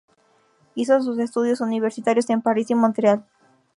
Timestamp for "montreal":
2.73-3.23